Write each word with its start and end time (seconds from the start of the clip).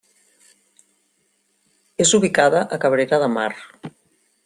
És 2.07 2.17
ubicada 2.19 2.65
a 2.79 2.83
Cabrera 2.87 3.25
de 3.25 3.33
Mar. 3.39 3.51